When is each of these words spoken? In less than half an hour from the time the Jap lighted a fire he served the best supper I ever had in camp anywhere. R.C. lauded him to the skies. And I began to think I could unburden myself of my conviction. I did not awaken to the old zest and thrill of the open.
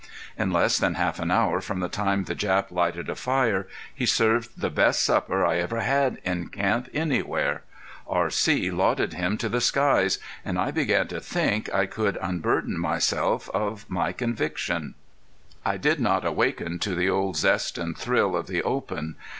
In 0.35 0.49
less 0.51 0.79
than 0.79 0.95
half 0.95 1.19
an 1.19 1.29
hour 1.29 1.61
from 1.61 1.79
the 1.79 1.87
time 1.87 2.23
the 2.23 2.33
Jap 2.33 2.71
lighted 2.71 3.07
a 3.07 3.13
fire 3.13 3.67
he 3.93 4.07
served 4.07 4.59
the 4.59 4.71
best 4.71 5.03
supper 5.03 5.45
I 5.45 5.57
ever 5.57 5.81
had 5.81 6.17
in 6.23 6.47
camp 6.47 6.89
anywhere. 6.91 7.61
R.C. 8.09 8.71
lauded 8.71 9.13
him 9.13 9.37
to 9.37 9.47
the 9.47 9.61
skies. 9.61 10.17
And 10.43 10.57
I 10.57 10.71
began 10.71 11.07
to 11.09 11.19
think 11.19 11.71
I 11.71 11.85
could 11.85 12.17
unburden 12.19 12.79
myself 12.79 13.47
of 13.51 13.87
my 13.91 14.11
conviction. 14.11 14.95
I 15.63 15.77
did 15.77 15.99
not 15.99 16.25
awaken 16.25 16.79
to 16.79 16.95
the 16.95 17.07
old 17.07 17.37
zest 17.37 17.77
and 17.77 17.95
thrill 17.95 18.35
of 18.35 18.47
the 18.47 18.63
open. 18.63 19.17